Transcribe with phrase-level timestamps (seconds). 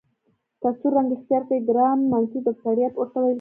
[0.61, 3.29] که سور رنګ اختیار کړي ګرام منفي بکټریا ورته ویل کیږي.